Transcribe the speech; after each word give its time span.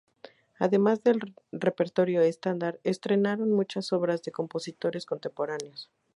Además 0.57 1.03
del 1.03 1.21
repertorio 1.51 2.21
estándar, 2.21 2.79
estrenaron 2.83 3.51
muchas 3.51 3.93
obras 3.93 4.23
de 4.23 4.31
compositores 4.31 5.05
contemporáneos. 5.05 5.91